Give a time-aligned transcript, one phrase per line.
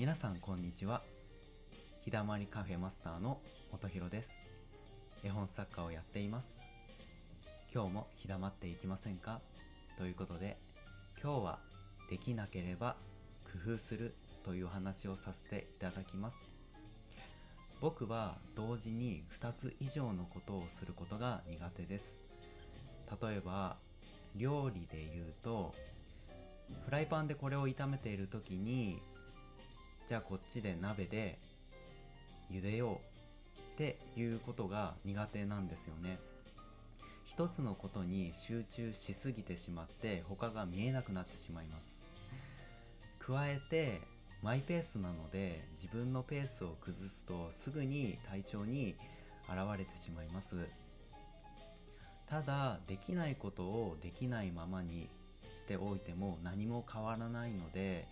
[0.00, 1.02] 皆さんこんにちは。
[2.00, 3.38] 日だまりカフェマスターの
[3.70, 4.40] 音ひろです。
[5.22, 6.58] 絵本作家をやっています。
[7.70, 9.42] 今日も日だまっていきませんか？
[9.98, 10.56] ということで
[11.22, 11.58] 今日は
[12.08, 12.96] できなければ
[13.66, 16.48] 工夫するという話をさせていただきます。
[17.82, 22.18] 僕は同時に2つ以上のことをすることが苦手です。
[23.22, 23.76] 例えば
[24.34, 25.74] 料理で言うと
[26.86, 29.02] フライパンでこれを炒めている時に
[30.10, 31.38] じゃあこっちで鍋で
[32.50, 33.00] 茹でよ
[33.56, 36.18] うっていうことが苦手なんですよね。
[37.24, 42.04] 一つのことに集中しすぎてしまって他が見えなくなってしまいます。
[43.20, 44.00] 加えて
[44.42, 48.96] マイペースなので自分のペースを崩すとすぐに体調に
[49.48, 50.68] 現れてしまいます。
[52.26, 55.08] ただできないことをできないままに
[55.54, 58.08] しておいても何も変わらないので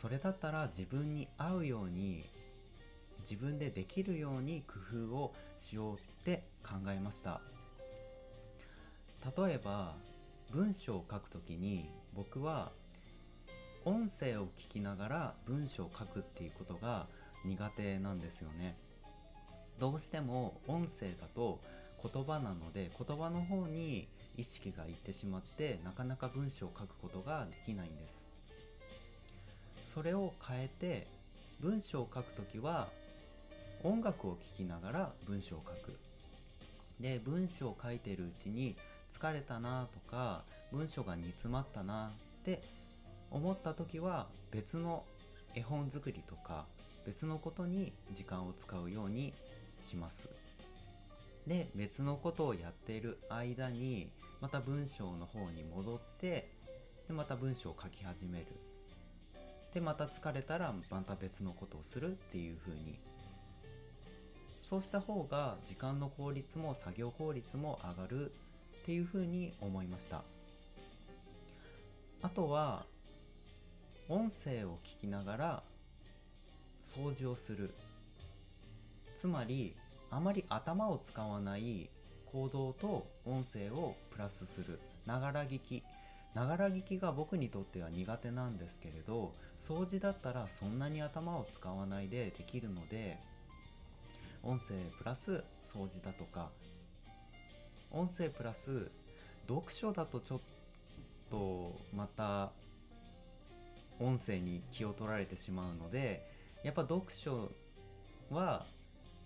[0.00, 2.24] それだったら自分に合うように
[3.28, 7.40] 自分でできるように工夫をしようって考えました。
[9.36, 9.96] 例えば
[10.52, 12.70] 文章を書くときに僕は
[13.84, 17.08] 音声を聞きながら文章を書くっていうことが
[17.44, 18.76] 苦手なんですよね。
[19.80, 21.60] どうしても音声だと
[22.00, 28.37] 言葉なので言葉の方に意識がいってしまってなかなか文章を書くことができないんです。
[29.92, 31.06] それを変えて
[31.60, 32.88] 文章を書くときは
[33.82, 35.98] 音楽を聴きながら文章を書く。
[37.00, 38.76] で文章を書いてるうちに
[39.10, 42.62] 疲れたなとか文章が煮詰まったなって
[43.30, 45.04] 思った時は別の
[45.54, 46.66] 絵本作りとか
[47.06, 49.32] 別のことに時間を使うように
[49.80, 50.28] します。
[51.46, 54.10] で別のことをやっている間に
[54.42, 56.50] また文章の方に戻って
[57.06, 58.67] でまた文章を書き始める。
[59.78, 62.98] でまた疲れたらまた別のことをするっていう風に。
[64.58, 68.32] そうした方が時間の効率も作業効率も上がる
[68.82, 70.24] っていう風に思いました。
[72.22, 72.86] あとは
[74.08, 75.62] 音声を聞きながら
[76.82, 77.72] 掃除をする。
[79.16, 79.76] つまり
[80.10, 81.88] あまり頭を使わない
[82.26, 84.80] 行動と音声をプラスする。
[85.06, 85.84] ながら聞き。
[86.34, 93.18] ながら聞きが僕にとっては苦手なんですけれど掃除だったらそんなに頭を使わないでできるので
[94.42, 96.50] 音声プラス掃除だとか
[97.90, 98.90] 音声プラス
[99.48, 100.40] 読書だとちょっ
[101.30, 102.50] とまた
[103.98, 106.24] 音声に気を取られてしまうので
[106.62, 107.50] やっぱ読書
[108.30, 108.64] は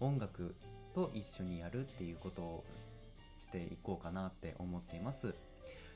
[0.00, 0.54] 音楽
[0.94, 2.64] と一緒にやるっていうことを
[3.38, 5.34] していこうかなって思っています。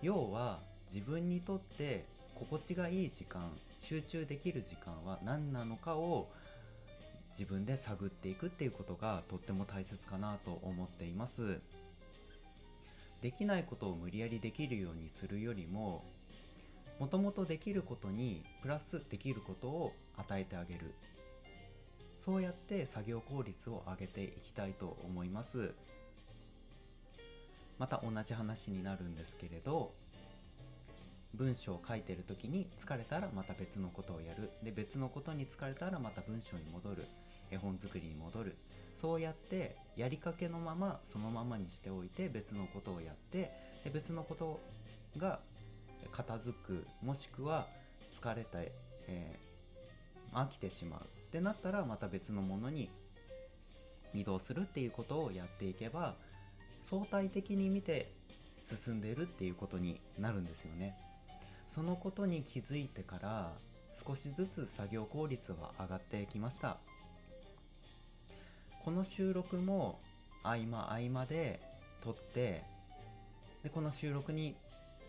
[0.00, 6.28] 要は自分にとって心地がいい時間集中できる時間は何なのかを
[7.30, 11.60] 自分で探っていくっていうことがとっても大切かなと思っています。
[13.20, 16.04] できないことを無理やりできるようにするよりも
[17.00, 20.94] もともとできることにプラスできることを与えてあげる。
[22.20, 25.74] そうやって作業効率を上げていきたいと思います。
[27.78, 29.92] また同じ話になるんですけれど
[31.34, 34.50] 文章を書いてる時に疲れたらまた別のことをやる。
[34.62, 37.06] で別のことに疲れたらまた文章に戻る。
[37.50, 38.56] 絵本作りに戻る。
[38.96, 43.50] そうやってやりかけのままそのままにしておいて別のことをやって
[43.84, 44.60] で別のこと
[45.16, 45.40] が
[46.12, 47.66] 片付くもしくは
[48.10, 48.72] 疲れて、
[49.08, 51.00] えー、飽きてしまう。
[51.00, 52.88] ってなったらまた別のものに
[54.14, 56.14] 移動するっていうことをやっていけば
[56.78, 58.12] 相対的に見て
[58.60, 60.96] 進んでるっていうことになるんですよね。
[61.74, 63.52] そのことに気づいてから
[63.90, 66.76] 少しずつ作業効率は上がってきました。
[68.84, 69.98] この収録も
[70.44, 71.60] 合間合間で
[72.00, 72.62] 撮って
[73.64, 74.54] でこの収録に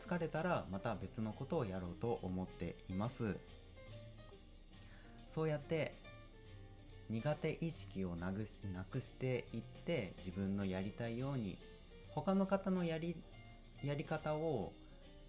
[0.00, 3.36] 疲れたらまた別のことをやろうと思っています。
[5.28, 5.94] そうやって
[7.10, 11.58] 苦手意識をなくしなくしていって自分のやりたいように
[12.08, 13.14] 他の方のやり
[13.82, 14.72] やり方を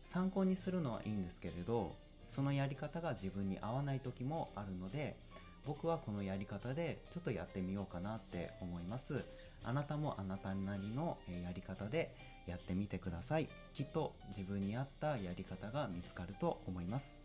[0.06, 1.94] 参考にするのはいいんですけれど
[2.30, 5.18] そのやり方が自分に合わない時もあるので
[5.66, 9.26] 僕はこのやり方でちょっとやってみようかなって思います。
[9.64, 12.14] あなたもあなたなりのやり方で
[12.46, 13.50] やってみてください。
[13.74, 17.20] きっと自分に合ったやり方が見つかると思います。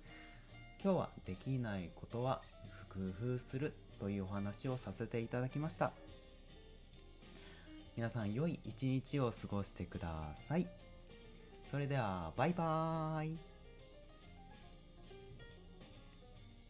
[0.82, 2.40] 今日はできないことは
[2.88, 3.00] 工
[3.34, 5.92] 夫するというお話をさせていただきました。
[7.94, 10.89] 皆さん良い一日を過ごしてください。
[11.70, 13.49] それではバイバーイ。